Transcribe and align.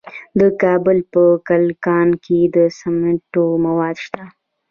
د 0.39 0.41
کابل 0.61 0.97
په 1.13 1.23
کلکان 1.49 2.07
کې 2.25 2.39
د 2.55 2.57
سمنټو 2.79 3.45
مواد 3.65 3.95
شته. 4.05 4.23